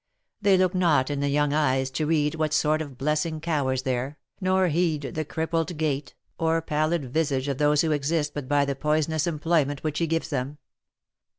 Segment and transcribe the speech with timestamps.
[0.41, 4.17] They look not in the young eyes to read what sort of blessing cowers there,
[4.41, 8.73] nor heed the crippled gait, or pallid visage of those who exist but by the
[8.75, 10.57] poisonous employment which he gives them.